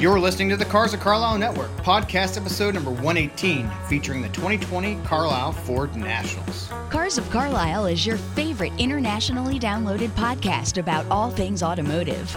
You're 0.00 0.20
listening 0.20 0.48
to 0.50 0.56
the 0.56 0.64
Cars 0.64 0.94
of 0.94 1.00
Carlisle 1.00 1.38
Network, 1.38 1.70
podcast 1.78 2.36
episode 2.36 2.74
number 2.74 2.90
118, 2.90 3.68
featuring 3.88 4.22
the 4.22 4.28
2020 4.28 4.94
Carlisle 5.04 5.52
Ford 5.52 5.96
Nationals. 5.96 6.68
Cars 6.88 7.18
of 7.18 7.28
Carlisle 7.30 7.86
is 7.86 8.06
your 8.06 8.16
favorite 8.16 8.72
internationally 8.78 9.58
downloaded 9.58 10.10
podcast 10.10 10.78
about 10.78 11.04
all 11.10 11.30
things 11.30 11.64
automotive. 11.64 12.36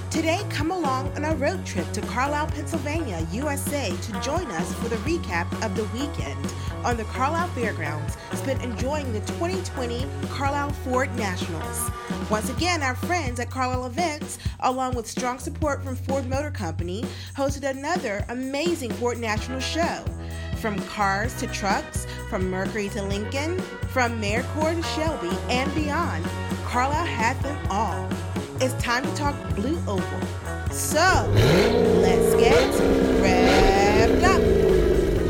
Today, 0.11 0.41
come 0.49 0.71
along 0.71 1.07
on 1.15 1.23
a 1.23 1.33
road 1.35 1.65
trip 1.65 1.89
to 1.93 2.01
Carlisle, 2.01 2.47
Pennsylvania, 2.47 3.25
USA 3.31 3.95
to 3.95 4.11
join 4.19 4.45
us 4.51 4.73
for 4.73 4.89
the 4.89 4.97
recap 4.97 5.49
of 5.65 5.73
the 5.73 5.85
weekend 5.97 6.53
on 6.83 6.97
the 6.97 7.05
Carlisle 7.05 7.47
Fairgrounds 7.49 8.17
spent 8.33 8.61
enjoying 8.61 9.13
the 9.13 9.21
2020 9.21 10.05
Carlisle 10.29 10.73
Ford 10.83 11.15
Nationals. 11.15 11.89
Once 12.29 12.49
again, 12.49 12.83
our 12.83 12.95
friends 12.95 13.39
at 13.39 13.49
Carlisle 13.49 13.85
Events, 13.85 14.37
along 14.59 14.95
with 14.95 15.07
strong 15.07 15.39
support 15.39 15.81
from 15.81 15.95
Ford 15.95 16.27
Motor 16.27 16.51
Company, 16.51 17.05
hosted 17.37 17.63
another 17.63 18.25
amazing 18.27 18.91
Ford 18.91 19.17
National 19.17 19.61
show. 19.61 20.03
From 20.57 20.77
cars 20.87 21.33
to 21.35 21.47
trucks, 21.47 22.05
from 22.29 22.49
Mercury 22.49 22.89
to 22.89 23.01
Lincoln, 23.01 23.59
from 23.93 24.21
Merkur 24.21 24.75
to 24.75 24.83
Shelby, 24.89 25.35
and 25.49 25.73
beyond, 25.73 26.25
Carlisle 26.65 27.05
had 27.05 27.41
them 27.41 27.57
all. 27.69 28.09
It's 28.63 28.75
time 28.75 29.03
to 29.03 29.15
talk 29.15 29.35
Blue 29.55 29.75
Oval. 29.87 30.21
So, 30.69 30.99
let's 31.99 32.35
get 32.35 32.71
revved 33.19 34.23
up. 34.23 34.39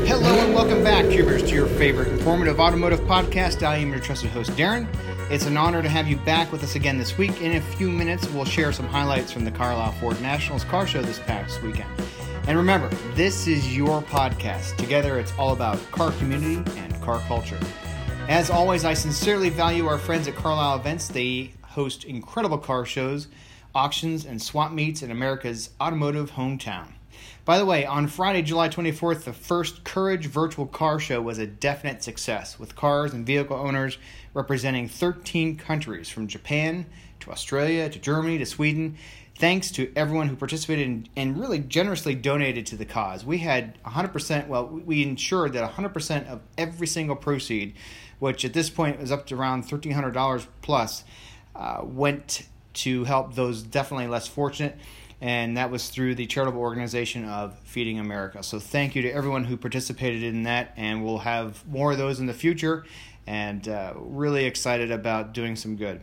Hello 0.06 0.38
and 0.44 0.52
welcome 0.52 0.84
back, 0.84 1.08
Cubers, 1.08 1.42
to 1.44 1.54
your 1.54 1.66
favorite 1.66 2.08
informative 2.08 2.60
automotive 2.60 3.00
podcast. 3.00 3.66
I 3.66 3.78
am 3.78 3.88
your 3.88 4.00
trusted 4.00 4.28
host, 4.32 4.50
Darren. 4.50 4.86
It's 5.30 5.46
an 5.46 5.56
honor 5.56 5.80
to 5.80 5.88
have 5.88 6.06
you 6.06 6.18
back 6.18 6.52
with 6.52 6.62
us 6.62 6.74
again 6.74 6.98
this 6.98 7.16
week. 7.16 7.40
In 7.40 7.56
a 7.56 7.60
few 7.62 7.90
minutes, 7.90 8.28
we'll 8.28 8.44
share 8.44 8.70
some 8.70 8.86
highlights 8.86 9.32
from 9.32 9.46
the 9.46 9.50
Carlisle 9.50 9.92
Ford 9.92 10.20
Nationals 10.20 10.64
car 10.64 10.86
show 10.86 11.00
this 11.00 11.18
past 11.20 11.62
weekend. 11.62 11.88
And 12.46 12.58
remember, 12.58 12.90
this 13.14 13.46
is 13.46 13.74
your 13.74 14.02
podcast. 14.02 14.76
Together, 14.76 15.18
it's 15.18 15.32
all 15.38 15.54
about 15.54 15.78
car 15.90 16.10
community 16.18 16.56
and 16.78 17.00
car 17.00 17.20
culture. 17.20 17.58
As 18.28 18.50
always, 18.50 18.84
I 18.84 18.92
sincerely 18.92 19.48
value 19.48 19.86
our 19.86 19.96
friends 19.96 20.28
at 20.28 20.34
Carlisle 20.34 20.80
Events. 20.80 21.08
They 21.08 21.50
host 21.72 22.04
incredible 22.04 22.58
car 22.58 22.84
shows, 22.84 23.28
auctions, 23.74 24.24
and 24.24 24.40
swap 24.40 24.72
meets 24.72 25.02
in 25.02 25.10
America's 25.10 25.70
automotive 25.80 26.32
hometown. 26.32 26.92
By 27.44 27.58
the 27.58 27.66
way, 27.66 27.84
on 27.84 28.06
Friday, 28.06 28.42
July 28.42 28.68
24th, 28.68 29.24
the 29.24 29.32
first 29.32 29.84
Courage 29.84 30.26
Virtual 30.26 30.66
Car 30.66 31.00
Show 31.00 31.20
was 31.20 31.38
a 31.38 31.46
definite 31.46 32.02
success, 32.02 32.58
with 32.58 32.76
cars 32.76 33.12
and 33.12 33.26
vehicle 33.26 33.56
owners 33.56 33.98
representing 34.32 34.88
13 34.88 35.56
countries 35.56 36.08
from 36.08 36.28
Japan 36.28 36.86
to 37.20 37.30
Australia 37.30 37.88
to 37.88 37.98
Germany 37.98 38.38
to 38.38 38.46
Sweden 38.46 38.96
thanks 39.36 39.70
to 39.72 39.92
everyone 39.96 40.28
who 40.28 40.36
participated 40.36 40.86
and, 40.86 41.08
and, 41.16 41.40
really 41.40 41.58
generously 41.58 42.14
donated 42.14 42.66
to 42.66 42.76
the 42.76 42.84
cause. 42.84 43.24
We 43.24 43.38
had 43.38 43.82
100%, 43.82 44.46
well, 44.46 44.66
we 44.66 45.02
ensured 45.02 45.54
that 45.54 45.72
100% 45.72 46.28
of 46.28 46.40
every 46.58 46.86
single 46.86 47.16
proceed, 47.16 47.74
which 48.18 48.44
at 48.44 48.52
this 48.52 48.70
point 48.70 49.00
was 49.00 49.10
up 49.10 49.26
to 49.26 49.34
around 49.34 49.64
$1,300 49.64 50.46
plus, 50.60 51.04
uh, 51.54 51.80
went 51.82 52.46
to 52.74 53.04
help 53.04 53.34
those 53.34 53.62
definitely 53.62 54.06
less 54.06 54.26
fortunate. 54.26 54.76
And 55.20 55.56
that 55.56 55.70
was 55.70 55.88
through 55.88 56.16
the 56.16 56.26
charitable 56.26 56.60
organization 56.60 57.24
of 57.24 57.56
Feeding 57.60 58.00
America. 58.00 58.42
So, 58.42 58.58
thank 58.58 58.96
you 58.96 59.02
to 59.02 59.10
everyone 59.10 59.44
who 59.44 59.56
participated 59.56 60.24
in 60.24 60.42
that, 60.44 60.72
and 60.76 61.04
we'll 61.04 61.18
have 61.18 61.64
more 61.68 61.92
of 61.92 61.98
those 61.98 62.18
in 62.18 62.26
the 62.26 62.34
future. 62.34 62.84
And 63.24 63.68
uh, 63.68 63.92
really 63.96 64.46
excited 64.46 64.90
about 64.90 65.32
doing 65.32 65.54
some 65.54 65.76
good. 65.76 66.00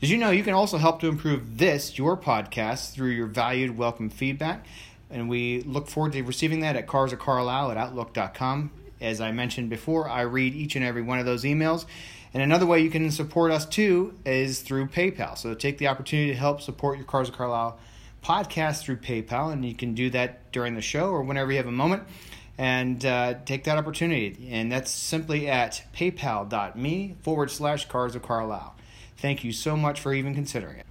Did 0.00 0.08
you 0.08 0.18
know 0.18 0.30
you 0.30 0.44
can 0.44 0.54
also 0.54 0.78
help 0.78 1.00
to 1.00 1.08
improve 1.08 1.58
this, 1.58 1.98
your 1.98 2.16
podcast, 2.16 2.92
through 2.92 3.10
your 3.10 3.26
valued 3.26 3.76
welcome 3.76 4.08
feedback? 4.08 4.64
And 5.10 5.28
we 5.28 5.62
look 5.62 5.88
forward 5.88 6.12
to 6.12 6.22
receiving 6.22 6.60
that 6.60 6.76
at 6.76 6.86
Cars 6.86 7.12
of 7.12 7.18
Carlisle 7.18 7.72
at 7.72 7.76
Outlook.com. 7.76 8.70
As 9.00 9.20
I 9.20 9.32
mentioned 9.32 9.70
before, 9.70 10.08
I 10.08 10.22
read 10.22 10.54
each 10.54 10.76
and 10.76 10.84
every 10.84 11.02
one 11.02 11.18
of 11.18 11.26
those 11.26 11.44
emails. 11.44 11.86
And 12.32 12.42
another 12.42 12.66
way 12.66 12.80
you 12.80 12.90
can 12.90 13.10
support 13.10 13.50
us 13.50 13.66
too 13.66 14.14
is 14.24 14.60
through 14.60 14.88
PayPal. 14.88 15.36
So 15.36 15.54
take 15.54 15.78
the 15.78 15.88
opportunity 15.88 16.30
to 16.30 16.36
help 16.36 16.60
support 16.60 16.98
your 16.98 17.06
Cars 17.06 17.28
of 17.28 17.36
Carlisle 17.36 17.78
podcast 18.22 18.82
through 18.82 18.98
PayPal, 18.98 19.52
and 19.52 19.64
you 19.64 19.74
can 19.74 19.94
do 19.94 20.10
that 20.10 20.52
during 20.52 20.74
the 20.74 20.82
show 20.82 21.10
or 21.10 21.22
whenever 21.22 21.50
you 21.50 21.56
have 21.56 21.66
a 21.66 21.72
moment. 21.72 22.04
And 22.58 23.04
uh, 23.06 23.34
take 23.46 23.64
that 23.64 23.78
opportunity. 23.78 24.48
And 24.50 24.70
that's 24.70 24.90
simply 24.90 25.48
at 25.48 25.82
paypal.me 25.94 27.16
forward 27.22 27.50
slash 27.50 27.88
Cars 27.88 28.14
of 28.14 28.22
Carlisle. 28.22 28.76
Thank 29.16 29.44
you 29.44 29.52
so 29.52 29.76
much 29.76 29.98
for 29.98 30.12
even 30.12 30.34
considering 30.34 30.78
it. 30.78 30.86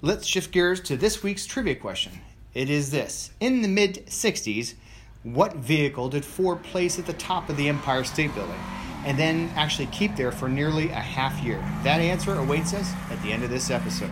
Let's 0.00 0.26
shift 0.26 0.50
gears 0.50 0.80
to 0.82 0.96
this 0.96 1.22
week's 1.22 1.46
trivia 1.46 1.76
question. 1.76 2.20
It 2.54 2.68
is 2.68 2.90
this 2.90 3.30
In 3.38 3.62
the 3.62 3.68
mid 3.68 4.06
60s, 4.06 4.74
what 5.22 5.54
vehicle 5.56 6.08
did 6.08 6.24
Ford 6.24 6.62
place 6.62 6.98
at 6.98 7.06
the 7.06 7.12
top 7.12 7.48
of 7.48 7.56
the 7.56 7.68
Empire 7.68 8.04
State 8.04 8.34
Building 8.34 8.58
and 9.04 9.18
then 9.18 9.50
actually 9.56 9.86
keep 9.86 10.16
there 10.16 10.32
for 10.32 10.48
nearly 10.48 10.88
a 10.88 10.94
half 10.94 11.42
year? 11.42 11.58
That 11.84 12.00
answer 12.00 12.34
awaits 12.34 12.74
us 12.74 12.92
at 13.10 13.22
the 13.22 13.32
end 13.32 13.44
of 13.44 13.50
this 13.50 13.70
episode. 13.70 14.10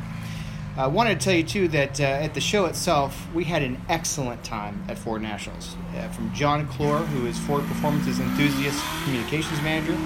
I 0.77 0.87
wanted 0.87 1.19
to 1.19 1.25
tell 1.25 1.35
you 1.35 1.43
too 1.43 1.69
that 1.69 2.01
uh, 2.01 2.05
at 2.05 2.35
the 2.35 2.41
show 2.41 2.67
itself, 2.67 3.29
we 3.35 3.45
had 3.45 3.63
an 3.63 3.81
excellent 3.89 4.45
time 4.45 4.85
at 4.89 4.97
Ford 4.97 5.21
Nationals. 5.21 5.77
Uh, 5.97 6.09
from 6.09 6.33
John 6.33 6.67
Clor, 6.69 6.99
who 6.99 7.27
is 7.27 7.39
Ford 7.41 7.65
Performance's 7.65 8.21
enthusiast 8.21 8.83
communications 9.05 9.61
manager, 9.63 9.97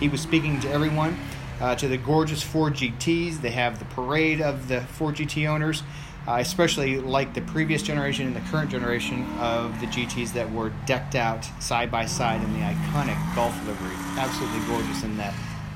he 0.00 0.08
was 0.08 0.22
speaking 0.22 0.60
to 0.60 0.70
everyone 0.70 1.16
uh, 1.60 1.74
to 1.76 1.88
the 1.88 1.98
gorgeous 1.98 2.42
Ford 2.42 2.74
GTs. 2.74 3.42
They 3.42 3.50
have 3.50 3.78
the 3.78 3.84
parade 3.84 4.40
of 4.40 4.68
the 4.68 4.80
Ford 4.80 5.16
GT 5.16 5.46
owners. 5.46 5.82
I 6.26 6.40
especially 6.40 6.98
like 7.00 7.34
the 7.34 7.42
previous 7.42 7.82
generation 7.82 8.26
and 8.26 8.34
the 8.34 8.50
current 8.50 8.70
generation 8.70 9.26
of 9.38 9.78
the 9.80 9.86
GTs 9.86 10.32
that 10.32 10.50
were 10.50 10.72
decked 10.86 11.14
out 11.14 11.44
side 11.60 11.90
by 11.90 12.06
side 12.06 12.42
in 12.42 12.52
the 12.54 12.60
iconic 12.60 13.34
Gulf 13.34 13.54
livery. 13.66 13.94
Absolutely 14.18 14.66
gorgeous 14.66 15.02
in 15.02 15.16
that 15.18 15.34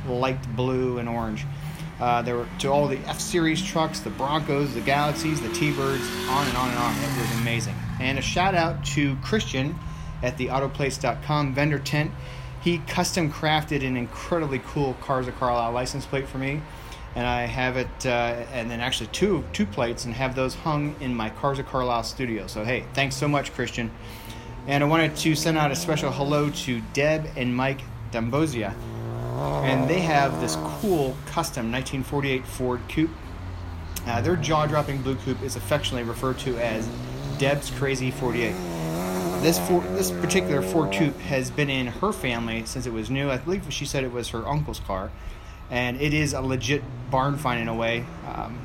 light 0.08 0.56
blue 0.56 0.98
and 0.98 1.08
orange. 1.08 1.44
Uh, 2.00 2.22
there 2.22 2.37
were 2.37 2.48
to 2.60 2.69
all 2.69 2.87
the 2.87 2.98
F 3.06 3.20
Series 3.20 3.62
trucks, 3.62 4.00
the 4.00 4.10
Broncos, 4.10 4.72
the 4.75 4.81
Galaxies, 4.81 5.41
the 5.41 5.50
T 5.50 5.72
Birds, 5.72 6.08
on 6.28 6.47
and 6.47 6.56
on 6.56 6.69
and 6.70 6.78
on. 6.78 6.94
It 6.97 7.20
was 7.20 7.41
amazing. 7.41 7.75
And 8.00 8.19
a 8.19 8.22
shout 8.22 8.54
out 8.54 8.84
to 8.87 9.16
Christian 9.16 9.75
at 10.22 10.37
the 10.38 10.47
Autoplace.com 10.47 11.54
vendor 11.54 11.78
tent 11.78 12.12
he 12.60 12.78
custom 12.78 13.31
crafted 13.32 13.87
an 13.87 13.97
incredibly 13.97 14.60
cool 14.60 14.94
Cars 15.00 15.28
of 15.28 15.37
Carlisle 15.38 15.72
license 15.72 16.06
plate 16.06 16.26
for 16.26 16.38
me, 16.38 16.60
and 17.14 17.26
I 17.26 17.42
have 17.42 17.76
it, 17.76 18.06
uh, 18.06 18.44
and 18.52 18.70
then 18.70 18.80
actually 18.80 19.08
two 19.08 19.44
two 19.52 19.66
plates, 19.66 20.04
and 20.04 20.14
have 20.14 20.34
those 20.34 20.54
hung 20.54 20.94
in 21.00 21.14
my 21.14 21.30
Cars 21.30 21.58
of 21.58 21.66
Carlisle 21.66 22.04
studio. 22.04 22.46
So 22.46 22.64
hey, 22.64 22.84
thanks 22.94 23.16
so 23.16 23.28
much, 23.28 23.52
Christian. 23.52 23.91
And 24.66 24.84
I 24.84 24.86
wanted 24.86 25.16
to 25.16 25.34
send 25.34 25.56
out 25.56 25.70
a 25.70 25.76
special 25.76 26.12
hello 26.12 26.50
to 26.50 26.80
Deb 26.92 27.28
and 27.36 27.54
Mike 27.54 27.80
Dambozia, 28.12 28.74
and 29.64 29.88
they 29.88 30.00
have 30.00 30.41
this 30.41 30.56
cool 30.56 31.16
custom 31.26 31.72
1948 31.72 32.46
Ford 32.46 32.81
Coupe. 32.88 33.11
Uh, 34.06 34.20
their 34.20 34.37
jaw-dropping 34.37 35.02
blue 35.02 35.16
coupe 35.16 35.43
is 35.43 35.56
affectionately 35.56 36.08
referred 36.08 36.38
to 36.38 36.56
as 36.58 36.88
Deb's 37.38 37.70
Crazy 37.70 38.11
48 38.11 38.54
this 39.40 39.58
Ford, 39.61 39.84
this 39.96 40.11
particular 40.11 40.62
Ford 40.62 40.93
Coupe 40.93 41.19
has 41.20 41.50
been 41.50 41.70
in 41.70 41.87
her 41.87 42.12
family 42.12 42.64
since 42.66 42.87
it 42.87 42.93
was 42.93 43.08
new. 43.08 43.31
I 43.31 43.37
believe 43.37 43.64
she 43.72 43.87
said 43.87 44.02
it 44.02 44.12
was 44.12 44.31
her 44.31 44.46
uncle's 44.46 44.81
car, 44.81 45.11
and 45.70 46.00
it 46.00 46.15
is 46.15 46.32
a 46.32 46.41
legit 46.41 46.82
barn 47.11 47.37
find 47.37 47.61
in 47.61 47.69
a 47.69 47.75
way. 47.75 48.05
Um, 48.26 48.59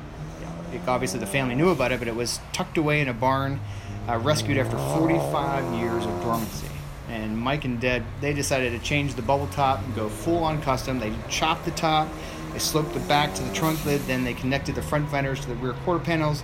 it, 0.72 0.80
obviously, 0.86 1.20
the 1.20 1.26
family 1.26 1.54
knew 1.54 1.70
about 1.70 1.92
it, 1.92 1.98
but 1.98 2.08
it 2.08 2.16
was 2.16 2.40
tucked 2.52 2.78
away 2.78 3.00
in 3.00 3.08
a 3.08 3.14
barn, 3.14 3.60
uh, 4.08 4.18
rescued 4.18 4.58
after 4.58 4.76
45 4.76 5.74
years 5.74 6.04
of 6.04 6.22
dormancy. 6.22 6.66
And 7.08 7.36
Mike 7.36 7.64
and 7.64 7.80
Deb, 7.80 8.02
they 8.20 8.32
decided 8.32 8.72
to 8.72 8.78
change 8.78 9.14
the 9.14 9.22
bubble 9.22 9.46
top 9.48 9.82
and 9.84 9.94
go 9.94 10.08
full 10.08 10.42
on 10.42 10.60
custom. 10.62 10.98
They 10.98 11.12
chopped 11.28 11.64
the 11.64 11.70
top, 11.72 12.08
they 12.52 12.58
sloped 12.58 12.94
the 12.94 13.00
back 13.00 13.34
to 13.34 13.42
the 13.42 13.54
trunk 13.54 13.84
lid, 13.84 14.00
then 14.02 14.24
they 14.24 14.34
connected 14.34 14.74
the 14.74 14.82
front 14.82 15.08
fenders 15.10 15.40
to 15.40 15.48
the 15.48 15.54
rear 15.56 15.74
quarter 15.84 16.02
panels 16.02 16.42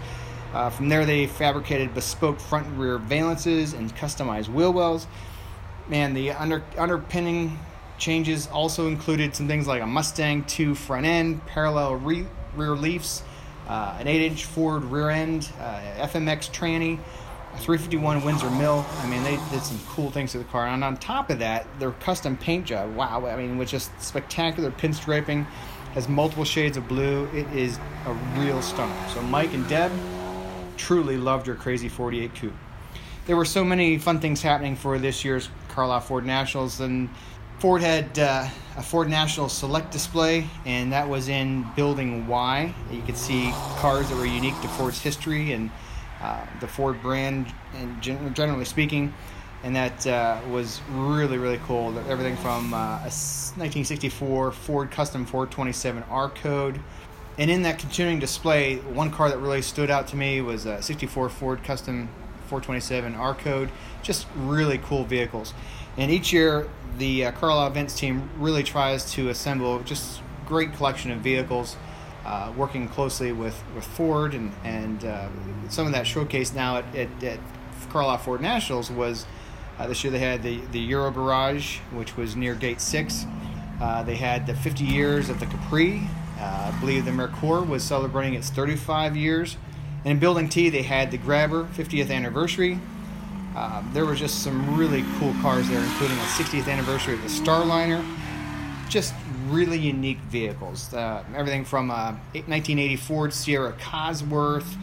uh, 0.53 0.69
from 0.69 0.89
there, 0.89 1.07
they 1.07 1.27
fabricated 1.27 1.95
bespoke 1.95 2.41
front 2.41 2.67
and 2.67 2.79
rear 2.79 2.99
valances 2.99 3.73
and 3.73 3.95
customized 3.97 4.49
wheel 4.49 4.73
wells. 4.73 5.07
Man, 5.89 6.13
the 6.13 6.33
under, 6.33 6.65
underpinning 6.77 7.59
changes 8.01 8.49
also 8.49 8.89
included 8.89 9.37
some 9.37 9.47
things 9.47 9.69
like 9.69 9.83
a 9.83 9.87
Mustang 9.87 10.43
2 10.45 10.75
front 10.75 11.07
end, 11.07 11.47
parallel 11.47 11.97
re- 11.97 12.27
rear 12.57 12.75
leafs, 12.75 13.23
uh, 13.69 13.97
an 14.01 14.09
8 14.09 14.23
inch 14.23 14.47
Ford 14.47 14.83
rear 14.85 15.11
end, 15.11 15.49
uh, 15.61 15.81
FMX 15.99 16.51
tranny, 16.51 16.99
a 17.55 17.59
351 17.59 18.25
Windsor 18.25 18.51
Mill. 18.51 18.85
I 18.99 19.07
mean, 19.07 19.23
they 19.23 19.37
did 19.51 19.63
some 19.63 19.79
cool 19.89 20.11
things 20.11 20.33
to 20.33 20.39
the 20.39 20.45
car. 20.45 20.67
And 20.67 20.83
on 20.83 20.97
top 20.97 21.31
of 21.31 21.39
that, 21.39 21.67
their 21.79 21.93
custom 21.93 22.37
paint 22.37 22.67
job, 22.67 22.97
wow, 22.97 23.27
I 23.27 23.37
mean, 23.37 23.59
with 23.59 23.69
just 23.69 23.91
spectacular 24.03 24.71
pinstriping, 24.71 25.47
has 25.93 26.09
multiple 26.09 26.45
shades 26.45 26.77
of 26.77 26.89
blue. 26.89 27.29
It 27.35 27.47
is 27.55 27.79
a 28.07 28.13
real 28.39 28.63
stunner. 28.63 29.09
So, 29.13 29.21
Mike 29.23 29.53
and 29.53 29.69
Deb 29.69 29.93
truly 30.77 31.19
loved 31.19 31.47
your 31.47 31.57
crazy 31.57 31.89
48 31.89 32.35
coupe. 32.35 32.55
There 33.27 33.37
were 33.37 33.45
so 33.45 33.65
many 33.65 33.99
fun 33.99 34.19
things 34.19 34.41
happening 34.41 34.77
for 34.77 34.99
this 34.99 35.25
year's 35.25 35.51
Carlisle 35.69 36.01
Ford 36.01 36.25
Nationals, 36.25 36.81
and 36.81 37.09
Ford 37.61 37.83
had 37.83 38.19
uh, 38.19 38.49
a 38.79 38.83
Ford 38.83 39.11
National 39.11 39.51
Select 39.51 39.91
display, 39.91 40.49
and 40.65 40.91
that 40.95 41.07
was 41.07 41.29
in 41.29 41.67
Building 41.77 42.27
Y. 42.27 42.75
You 42.91 43.03
could 43.03 43.19
see 43.19 43.51
cars 43.77 44.09
that 44.09 44.17
were 44.17 44.25
unique 44.25 44.59
to 44.63 44.69
Ford's 44.69 44.99
history 44.99 45.53
and 45.53 45.71
uh, 46.23 46.43
the 46.61 46.67
Ford 46.67 47.03
brand, 47.03 47.53
and 47.75 48.01
generally 48.03 48.65
speaking. 48.65 49.13
And 49.63 49.77
that 49.77 50.07
uh, 50.07 50.41
was 50.49 50.81
really, 50.91 51.37
really 51.37 51.61
cool. 51.67 51.99
Everything 52.09 52.35
from 52.39 52.73
uh, 52.73 52.97
a 52.97 53.13
1964 53.61 54.53
Ford 54.53 54.91
Custom 54.91 55.27
427 55.27 56.03
R 56.05 56.31
code. 56.31 56.81
And 57.37 57.51
in 57.51 57.61
that 57.65 57.79
continuing 57.79 58.21
display, 58.21 58.77
one 58.77 59.11
car 59.11 59.29
that 59.29 59.37
really 59.37 59.61
stood 59.61 59.91
out 59.91 60.07
to 60.09 60.17
me 60.17 60.41
was 60.41 60.65
a 60.65 60.81
64 60.81 61.29
Ford 61.29 61.63
Custom 61.63 62.09
427 62.47 63.15
R 63.17 63.35
code. 63.35 63.69
Just 64.03 64.27
really 64.35 64.79
cool 64.79 65.05
vehicles. 65.05 65.53
And 66.01 66.11
each 66.11 66.33
year, 66.33 66.67
the 66.97 67.27
uh, 67.27 67.33
Carlisle 67.33 67.67
Events 67.67 67.95
team 67.95 68.31
really 68.39 68.63
tries 68.63 69.13
to 69.13 69.29
assemble 69.29 69.81
just 69.81 70.23
great 70.47 70.73
collection 70.73 71.11
of 71.11 71.19
vehicles, 71.19 71.77
uh, 72.25 72.51
working 72.57 72.89
closely 72.89 73.33
with, 73.33 73.63
with 73.75 73.85
Ford 73.85 74.33
and 74.33 74.51
and 74.65 75.05
uh, 75.05 75.29
some 75.69 75.87
of 75.87 75.93
that 75.93 76.07
showcase 76.07 76.55
now 76.55 76.79
at, 76.79 76.97
at, 76.97 77.23
at 77.23 77.39
Carlisle 77.91 78.17
Ford 78.19 78.41
Nationals 78.41 78.91
was 78.91 79.27
uh, 79.79 79.87
this 79.87 80.03
year 80.03 80.11
they 80.11 80.19
had 80.19 80.43
the 80.43 80.63
the 80.73 80.81
Euro 80.81 81.11
Garage, 81.11 81.81
which 81.93 82.17
was 82.17 82.35
near 82.35 82.55
Gate 82.55 82.81
Six. 82.81 83.27
Uh, 83.79 84.03
they 84.03 84.17
had 84.17 84.47
the 84.47 84.55
50 84.55 84.85
years 84.85 85.29
of 85.29 85.39
the 85.39 85.47
Capri. 85.47 86.01
Uh, 86.39 86.73
I 86.75 86.81
believe 86.81 87.05
the 87.05 87.11
Merkur 87.11 87.69
was 87.69 87.85
celebrating 87.85 88.33
its 88.33 88.49
35 88.49 89.19
years. 89.19 89.59
And 90.05 90.13
in 90.13 90.19
Building 90.19 90.49
T, 90.49 90.71
they 90.71 90.83
had 90.83 91.11
the 91.11 91.19
Grabber 91.19 91.65
50th 91.77 92.11
anniversary. 92.11 92.79
Um, 93.57 93.91
there 93.93 94.07
were 94.07 94.15
just 94.15 94.45
some 94.45 94.77
really 94.77 95.05
cool 95.19 95.35
cars 95.43 95.69
there, 95.69 95.83
including 95.83 96.17
a 96.19 96.23
60th 96.23 96.69
anniversary 96.69 97.15
of 97.15 97.23
the 97.23 97.29
Starliner. 97.29 98.05
Just 98.89 99.13
really 99.49 99.79
unique 99.79 100.21
vehicles. 100.29 100.95
Uh, 100.95 101.25
everything 101.35 101.65
from 101.65 101.91
a 101.91 102.17
1980 102.33 102.95
Ford 102.97 103.33
Sierra 103.33 103.73
Cosworth, 103.73 104.77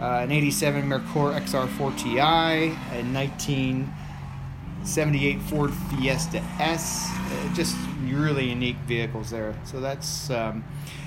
uh, 0.00 0.20
an 0.22 0.30
87 0.30 0.82
Merkur 0.82 1.34
XR4 1.40 1.98
Ti, 1.98 2.18
a 2.18 2.74
1978 3.02 5.40
Ford 5.42 5.72
Fiesta 5.72 6.40
S. 6.58 7.08
Uh, 7.10 7.54
just 7.54 7.76
really 8.04 8.48
unique 8.48 8.76
vehicles 8.86 9.30
there. 9.30 9.54
So 9.64 9.80
that's, 9.80 10.28
um, 10.30 10.62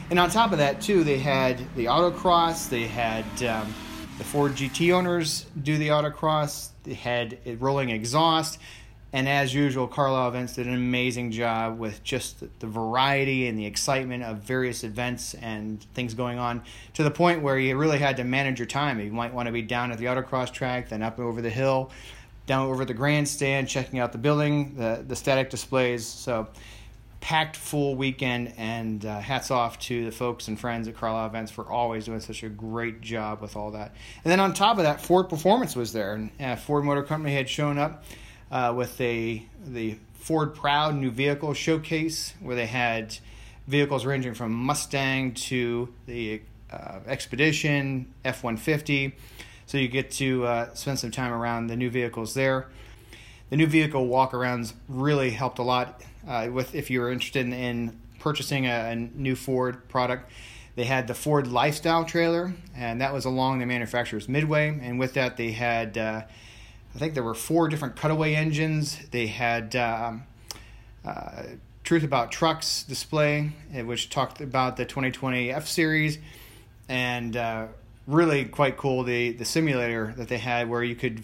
and 0.10 0.20
on 0.20 0.32
top 0.32 0.52
of 0.52 0.58
that 0.58 0.82
too, 0.82 1.04
they 1.04 1.20
had 1.20 1.60
the 1.76 1.86
autocross. 1.86 2.70
They 2.70 2.88
had 2.88 3.26
um, 3.44 3.72
the 4.18 4.24
Ford 4.24 4.52
GT 4.54 4.94
owners 4.94 5.46
do 5.62 5.78
the 5.78 5.88
autocross 5.88 6.70
They 6.84 6.94
had 6.94 7.40
a 7.46 7.56
rolling 7.56 7.90
exhaust. 7.90 8.60
And 9.12 9.30
as 9.30 9.54
usual, 9.54 9.88
Carlisle 9.88 10.30
Events 10.30 10.56
did 10.56 10.66
an 10.66 10.74
amazing 10.74 11.32
job 11.32 11.78
with 11.78 12.04
just 12.04 12.44
the 12.60 12.68
variety 12.68 13.48
and 13.48 13.58
the 13.58 13.66
excitement 13.66 14.24
of 14.24 14.38
various 14.38 14.84
events 14.84 15.36
and 15.36 15.84
things 15.94 16.16
going 16.16 16.40
on 16.40 16.64
to 16.94 17.04
the 17.04 17.12
point 17.12 17.44
where 17.44 17.58
you 17.58 17.78
really 17.78 18.00
had 18.00 18.18
to 18.18 18.24
manage 18.24 18.60
your 18.60 18.66
time. 18.66 19.00
You 19.00 19.12
might 19.12 19.34
want 19.34 19.46
to 19.48 19.52
be 19.52 19.62
down 19.62 19.92
at 19.92 20.00
the 20.00 20.06
autocross 20.06 20.52
track, 20.52 20.90
then 20.90 21.04
up 21.04 21.20
over 21.20 21.44
the 21.44 21.50
hill, 21.50 21.92
down 22.48 22.68
over 22.68 22.86
the 22.86 22.94
grandstand, 22.94 23.68
checking 23.68 24.00
out 24.00 24.12
the 24.12 24.18
building, 24.18 24.76
the, 24.76 25.04
the 25.08 25.16
static 25.16 25.52
displays. 25.52 26.06
So 26.06 26.48
packed 27.24 27.56
full 27.56 27.96
weekend, 27.96 28.54
and 28.58 29.06
uh, 29.06 29.18
hats 29.22 29.50
off 29.50 29.80
to 29.80 30.04
the 30.04 30.12
folks 30.12 30.50
and 30.50 30.60
friends 30.60 30.90
at 30.90 30.98
Carlisle 30.98 31.28
Events 31.28 31.52
for 31.54 31.66
always 31.72 32.04
doing 32.04 32.20
such 32.20 32.44
a 32.44 32.50
great 32.50 33.00
job 33.00 33.42
with 33.42 33.56
all 33.56 33.72
that. 33.72 33.96
And 34.26 34.32
then 34.32 34.42
on 34.42 34.54
top 34.54 34.78
of 34.78 34.84
that, 34.84 35.00
Ford 35.00 35.30
Performance 35.30 35.74
was 35.74 35.94
there, 35.94 36.16
and 36.16 36.32
uh, 36.38 36.58
Ford 36.58 36.84
Motor 36.84 37.02
Company 37.02 37.34
had 37.34 37.48
shown 37.48 37.78
up 37.78 38.04
uh, 38.52 38.74
with 38.76 39.00
a 39.00 39.42
the 39.66 39.96
Ford 40.16 40.54
Proud 40.54 40.96
new 40.96 41.12
vehicle 41.12 41.54
showcase 41.54 42.34
where 42.42 42.58
they 42.58 42.66
had 42.66 43.18
vehicles 43.68 44.06
ranging 44.06 44.34
from 44.34 44.52
Mustang 44.52 45.34
to 45.34 45.94
the 46.06 46.42
uh, 46.70 47.00
Expedition, 47.08 48.14
F 48.26 48.44
150. 48.44 49.16
So 49.66 49.78
you 49.78 49.88
get 49.88 50.12
to 50.12 50.46
uh, 50.46 50.74
spend 50.74 51.00
some 51.00 51.12
time 51.12 51.32
around 51.32 51.68
the 51.68 51.78
new 51.78 51.90
vehicles 51.90 52.34
there. 52.34 52.68
The 53.54 53.58
new 53.58 53.68
vehicle 53.68 54.08
walk 54.08 54.32
arounds 54.32 54.74
really 54.90 55.30
helped 55.30 55.60
a 55.60 55.62
lot 55.62 56.02
uh, 56.28 56.50
with 56.52 56.74
if 56.74 56.90
you're 56.90 57.12
interested 57.12 57.46
in, 57.46 57.54
in 57.54 58.00
purchasing 58.18 58.66
a, 58.66 58.90
a, 58.90 58.96
new 58.96 59.36
Ford 59.36 59.88
product. 59.90 60.32
They 60.76 60.86
had 60.86 61.06
the 61.06 61.14
Ford 61.14 61.46
Lifestyle 61.46 62.04
trailer, 62.04 62.56
and 62.76 63.00
that 63.00 63.14
was 63.14 63.26
along 63.26 63.60
the 63.60 63.68
manufacturer's 63.68 64.28
midway. 64.28 64.70
And 64.70 64.98
with 64.98 65.14
that, 65.14 65.38
they 65.38 65.52
had, 65.52 66.00
uh, 66.00 66.24
I 66.96 66.98
think 66.98 67.14
there 67.14 67.22
were 67.22 67.36
four 67.36 67.68
different 67.68 67.96
cutaway 67.96 68.34
engines. 68.34 68.98
They 69.12 69.28
had 69.28 69.76
um, 69.76 70.24
uh, 71.06 71.44
Truth 71.84 72.04
About 72.04 72.32
Trucks 72.32 72.82
display, 72.82 73.52
uh, 73.72 73.86
which 73.86 74.10
talked 74.10 74.42
about 74.42 74.78
the 74.78 74.86
2020 74.86 75.52
F 75.52 75.68
Series, 75.68 76.18
and 76.90 77.38
uh, 77.38 77.68
really 78.08 78.46
quite 78.46 78.78
cool 78.78 79.04
the 79.04 79.34
the 79.34 79.46
simulator 79.46 80.12
that 80.18 80.28
they 80.28 80.40
had 80.40 80.68
where 80.68 80.84
you 80.84 80.96
could 80.96 81.24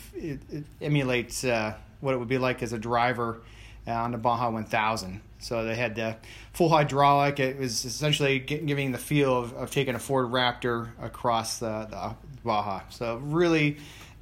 emulate 0.80 1.44
uh, 1.44 1.74
what 2.00 2.14
it 2.14 2.18
would 2.18 2.28
be 2.28 2.38
like 2.38 2.64
as 2.64 2.74
a 2.74 2.78
driver 2.78 3.42
uh, 3.88 3.92
on 3.92 4.12
the 4.12 4.18
Baja 4.18 4.50
1000. 4.50 5.22
So 5.40 5.64
they 5.64 5.76
had 5.76 5.96
the 5.96 6.18
full 6.54 6.70
hydraulic. 6.70 7.40
It 7.40 7.58
was 7.58 7.86
essentially 7.86 8.40
giving 8.40 8.92
the 8.92 8.98
feel 8.98 9.38
of, 9.38 9.54
of 9.54 9.72
taking 9.72 9.96
a 9.96 10.00
Ford 10.00 10.28
Raptor 10.28 10.90
across 11.02 11.60
the, 11.60 11.88
the 11.90 12.16
Baja. 12.44 12.82
So 12.90 13.18
really 13.18 13.78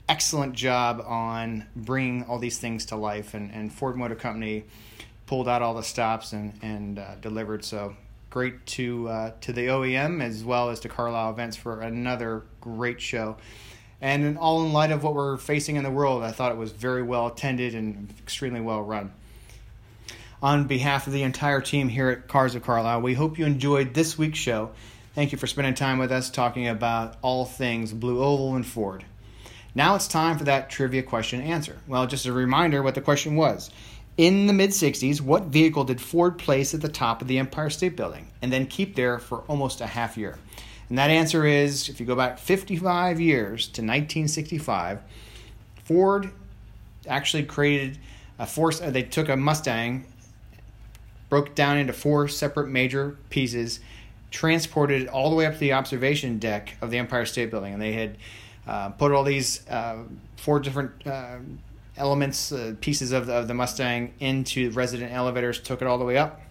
excellent 0.08 0.54
job 0.54 1.04
on 1.06 1.66
bringing 1.76 2.24
all 2.26 2.40
these 2.40 2.60
things 2.60 2.86
to 2.88 2.96
life. 2.96 3.34
And, 3.34 3.52
and 3.52 3.74
Ford 3.74 3.98
Motor 3.98 4.16
Company 4.16 4.66
pulled 5.26 5.48
out 5.48 5.62
all 5.62 5.74
the 5.74 5.84
stops 5.84 6.34
and, 6.34 6.54
and 6.62 7.00
uh, 7.00 7.16
delivered. 7.16 7.66
So 7.66 7.96
great 8.30 8.66
to 8.66 9.08
uh, 9.10 9.32
to 9.42 9.54
the 9.54 9.68
OEM 9.68 10.22
as 10.22 10.44
well 10.44 10.70
as 10.70 10.80
to 10.82 10.90
Carlisle 10.90 11.32
Events 11.32 11.58
for 11.58 11.82
another 11.82 12.44
great 12.62 13.02
show. 13.02 13.38
And 14.02 14.38
all 14.38 14.64
in 14.64 14.74
light 14.74 14.92
of 14.92 15.04
what 15.04 15.16
we're 15.16 15.38
facing 15.38 15.76
in 15.76 15.84
the 15.84 15.90
world, 15.90 16.24
I 16.24 16.32
thought 16.32 16.52
it 16.52 16.58
was 16.58 16.72
very 16.72 17.02
well 17.02 17.28
attended 17.28 17.74
and 17.74 18.14
extremely 18.20 18.62
well 18.62 18.82
run 18.82 19.12
on 20.42 20.68
behalf 20.68 21.08
of 21.08 21.14
the 21.14 21.24
entire 21.24 21.62
team 21.62 21.90
here 21.90 22.10
at 22.10 22.28
Cars 22.28 22.56
of 22.56 22.64
Carlisle. 22.64 23.02
We 23.02 23.14
hope 23.14 23.40
you 23.40 23.46
enjoyed 23.46 23.94
this 23.94 24.18
week's 24.18 24.40
show. 24.40 24.72
Thank 25.16 25.32
you 25.32 25.38
for 25.38 25.48
spending 25.48 25.74
time 25.74 25.98
with 25.98 26.12
us 26.12 26.30
talking 26.30 26.68
about 26.68 27.18
all 27.22 27.46
things 27.46 27.92
Blue 27.92 28.22
Oval 28.24 28.56
and 28.56 28.66
Ford. 28.66 29.04
Now 29.74 29.96
it's 29.96 30.08
time 30.08 30.38
for 30.38 30.44
that 30.46 30.70
trivia 30.70 31.04
question 31.04 31.42
answer. 31.42 31.78
Well, 31.88 32.06
just 32.08 32.26
a 32.26 32.34
reminder 32.34 32.84
what 32.84 32.96
the 32.96 33.02
question 33.02 33.36
was. 33.36 33.72
In 34.18 34.48
the 34.48 34.54
mid 34.54 34.72
60s, 34.72 35.22
what 35.22 35.46
vehicle 35.46 35.84
did 35.84 36.02
Ford 36.02 36.38
place 36.38 36.74
at 36.74 36.82
the 36.82 36.90
top 36.90 37.22
of 37.22 37.28
the 37.28 37.38
Empire 37.38 37.70
State 37.70 37.96
Building 37.96 38.28
and 38.42 38.52
then 38.52 38.66
keep 38.66 38.96
there 38.96 39.20
for 39.20 39.40
almost 39.48 39.82
a 39.82 39.88
half 39.88 40.18
year? 40.18 40.38
And 40.90 40.98
that 40.98 41.10
answer 41.10 41.46
is 41.46 41.90
if 41.90 42.00
you 42.00 42.06
go 42.06 42.16
back 42.16 42.40
55 42.40 43.20
years 43.20 43.64
to 43.66 43.82
1965, 43.82 45.00
Ford 45.84 46.32
actually 47.08 47.44
created 47.44 47.98
a 48.40 48.46
force, 48.46 48.82
uh, 48.82 48.90
they 48.90 49.04
took 49.04 49.30
a 49.30 49.36
Mustang 49.36 50.06
broke 51.30 51.56
down 51.56 51.78
into 51.78 51.94
four 51.94 52.28
separate 52.28 52.70
major 52.70 53.18
pieces, 53.30 53.80
transported 54.32 55.04
it 55.04 55.08
all 55.10 55.30
the 55.30 55.36
way 55.36 55.46
up 55.46 55.54
to 55.54 55.60
the 55.60 55.74
observation 55.74 56.40
deck 56.40 56.78
of 56.82 56.92
the 56.92 56.98
Empire 56.98 57.26
State 57.26 57.52
Building, 57.52 57.74
and 57.74 57.82
they 57.82 57.94
had 57.94 58.18
uh, 58.66 58.90
put 58.90 59.12
all 59.12 59.24
these 59.24 59.68
uh, 59.70 60.04
four 60.38 60.60
different 60.60 61.06
uh, 61.06 61.38
elements, 61.96 62.52
uh, 62.52 62.76
pieces 62.82 63.12
of 63.12 63.28
the, 63.28 63.34
of 63.34 63.48
the 63.48 63.54
Mustang 63.54 64.14
into 64.20 64.70
resident 64.72 65.12
elevators, 65.12 65.60
took 65.60 65.82
it 65.82 65.88
all 65.88 65.98
the 65.98 66.06
way 66.06 66.18
up. 66.18 66.42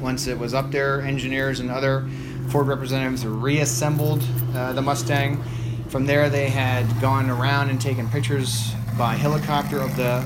Once 0.00 0.26
it 0.26 0.38
was 0.38 0.54
up 0.54 0.70
there, 0.70 1.00
engineers 1.02 1.60
and 1.60 1.70
other 1.70 2.08
Ford 2.50 2.66
representatives 2.66 3.26
reassembled 3.26 4.22
uh, 4.54 4.72
the 4.72 4.82
Mustang. 4.82 5.42
From 5.88 6.06
there, 6.06 6.28
they 6.28 6.48
had 6.48 6.84
gone 7.00 7.30
around 7.30 7.70
and 7.70 7.80
taken 7.80 8.08
pictures 8.08 8.72
by 8.98 9.14
helicopter 9.14 9.80
of 9.80 9.96
the 9.96 10.24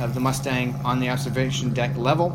of 0.00 0.12
the 0.12 0.20
Mustang 0.20 0.74
on 0.84 1.00
the 1.00 1.08
observation 1.08 1.72
deck 1.72 1.96
level 1.96 2.30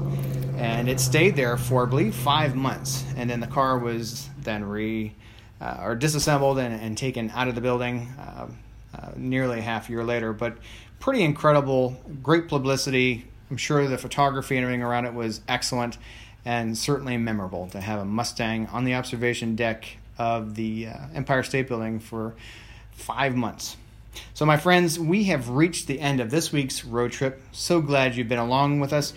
and 0.61 0.87
it 0.87 0.99
stayed 0.99 1.35
there 1.35 1.57
for 1.57 1.87
I 1.87 1.89
believe 1.89 2.13
five 2.13 2.55
months, 2.55 3.03
and 3.17 3.27
then 3.27 3.39
the 3.39 3.47
car 3.47 3.79
was 3.79 4.29
then 4.43 4.63
re 4.63 5.11
uh, 5.59 5.77
or 5.81 5.95
disassembled 5.95 6.59
and, 6.59 6.79
and 6.79 6.95
taken 6.95 7.31
out 7.31 7.47
of 7.47 7.55
the 7.55 7.61
building 7.61 8.07
uh, 8.19 8.47
uh, 8.95 9.11
nearly 9.15 9.57
a 9.57 9.61
half 9.61 9.89
year 9.89 10.03
later. 10.03 10.33
But 10.33 10.57
pretty 10.99 11.23
incredible, 11.23 11.99
great 12.21 12.47
publicity, 12.47 13.25
I'm 13.49 13.57
sure 13.57 13.87
the 13.87 13.97
photography 13.97 14.55
and 14.55 14.63
everything 14.63 14.83
around 14.83 15.05
it 15.05 15.13
was 15.15 15.41
excellent 15.47 15.97
and 16.45 16.77
certainly 16.77 17.17
memorable 17.17 17.67
to 17.69 17.81
have 17.81 17.99
a 17.99 18.05
Mustang 18.05 18.67
on 18.67 18.83
the 18.83 18.95
observation 18.95 19.55
deck 19.55 19.97
of 20.17 20.55
the 20.55 20.87
uh, 20.87 20.97
Empire 21.13 21.43
State 21.43 21.67
Building 21.67 21.99
for 21.99 22.33
five 22.91 23.35
months. 23.35 23.77
So, 24.33 24.45
my 24.45 24.57
friends, 24.57 24.99
we 24.99 25.25
have 25.25 25.49
reached 25.49 25.87
the 25.87 25.99
end 25.99 26.19
of 26.19 26.29
this 26.29 26.51
week's 26.51 26.83
road 26.83 27.11
trip. 27.11 27.41
So 27.51 27.81
glad 27.81 28.15
you've 28.15 28.27
been 28.27 28.39
along 28.39 28.79
with 28.79 28.91
us. 28.91 29.13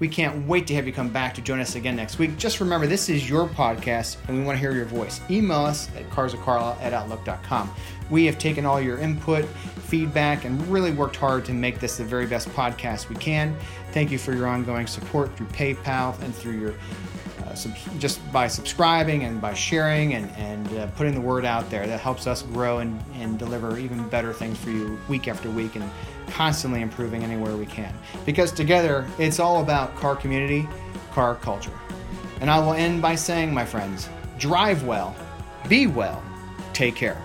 We 0.00 0.08
can't 0.08 0.46
wait 0.48 0.66
to 0.68 0.74
have 0.74 0.86
you 0.86 0.94
come 0.94 1.10
back 1.10 1.34
to 1.34 1.42
join 1.42 1.60
us 1.60 1.74
again 1.74 1.94
next 1.94 2.18
week. 2.18 2.38
Just 2.38 2.58
remember, 2.58 2.86
this 2.86 3.10
is 3.10 3.28
your 3.28 3.46
podcast, 3.46 4.16
and 4.26 4.38
we 4.38 4.42
want 4.42 4.56
to 4.56 4.60
hear 4.60 4.72
your 4.72 4.86
voice. 4.86 5.20
Email 5.30 5.60
us 5.60 5.94
at 5.94 6.08
carsofcarlisle 6.08 6.80
at 6.80 6.94
outlook.com. 6.94 7.70
We 8.08 8.24
have 8.24 8.38
taken 8.38 8.64
all 8.64 8.80
your 8.80 8.98
input, 8.98 9.44
feedback, 9.44 10.46
and 10.46 10.66
really 10.68 10.90
worked 10.90 11.16
hard 11.16 11.44
to 11.44 11.52
make 11.52 11.80
this 11.80 11.98
the 11.98 12.04
very 12.04 12.26
best 12.26 12.48
podcast 12.48 13.10
we 13.10 13.16
can. 13.16 13.54
Thank 13.92 14.10
you 14.10 14.18
for 14.18 14.34
your 14.34 14.46
ongoing 14.46 14.86
support 14.86 15.36
through 15.36 15.48
PayPal 15.48 16.20
and 16.22 16.34
through 16.34 16.58
your 16.58 16.74
sub- 17.60 17.98
just 17.98 18.20
by 18.32 18.46
subscribing 18.46 19.24
and 19.24 19.40
by 19.40 19.54
sharing 19.54 20.14
and, 20.14 20.30
and 20.36 20.78
uh, 20.78 20.86
putting 20.96 21.14
the 21.14 21.20
word 21.20 21.44
out 21.44 21.68
there. 21.70 21.86
That 21.86 22.00
helps 22.00 22.26
us 22.26 22.42
grow 22.42 22.78
and, 22.78 23.00
and 23.14 23.38
deliver 23.38 23.78
even 23.78 24.08
better 24.08 24.32
things 24.32 24.58
for 24.58 24.70
you 24.70 24.98
week 25.08 25.28
after 25.28 25.50
week 25.50 25.76
and 25.76 25.88
constantly 26.28 26.80
improving 26.80 27.22
anywhere 27.22 27.56
we 27.56 27.66
can. 27.66 27.94
Because 28.24 28.52
together, 28.52 29.06
it's 29.18 29.38
all 29.38 29.62
about 29.62 29.94
car 29.96 30.16
community, 30.16 30.68
car 31.12 31.34
culture. 31.34 31.78
And 32.40 32.50
I 32.50 32.58
will 32.58 32.72
end 32.72 33.02
by 33.02 33.14
saying, 33.14 33.52
my 33.52 33.64
friends, 33.64 34.08
drive 34.38 34.84
well, 34.84 35.14
be 35.68 35.86
well, 35.86 36.22
take 36.72 36.96
care. 36.96 37.20